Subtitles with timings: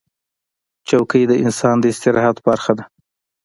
[0.87, 2.83] چوکۍ د انسان د استراحت برخه ده.